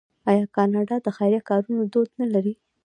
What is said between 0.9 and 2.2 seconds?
د خیریه کارونو دود